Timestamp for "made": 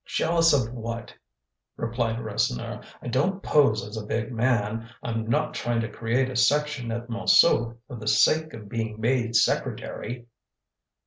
8.99-9.35